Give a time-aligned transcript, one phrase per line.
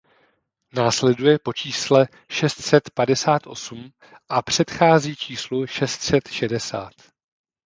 [0.73, 3.91] Následuje po čísle šest set padesát osm
[4.29, 6.93] a předchází číslu šest set šedesát.